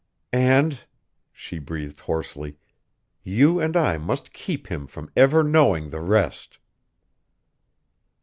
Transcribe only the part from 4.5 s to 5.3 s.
him from